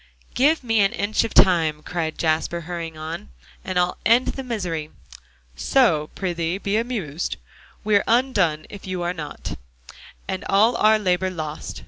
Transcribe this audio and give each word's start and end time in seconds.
"Give 0.33 0.63
me 0.63 0.79
an 0.79 0.93
inch 0.93 1.23
of 1.25 1.31
time," 1.35 1.83
cried 1.83 2.17
Jasper, 2.17 2.61
hurrying 2.61 2.97
on, 2.97 3.29
"and 3.63 3.77
I'll 3.77 3.99
end 4.03 4.29
the 4.29 4.41
misery: 4.41 4.89
"'So 5.55 6.09
prithee, 6.15 6.57
be 6.57 6.75
amused; 6.77 7.37
We're 7.83 8.03
undone, 8.07 8.65
if 8.71 8.87
you 8.87 9.03
are 9.03 9.13
not, 9.13 9.59
And 10.27 10.43
all 10.49 10.75
our 10.77 10.97
labor 10.97 11.29
lost. 11.29 11.79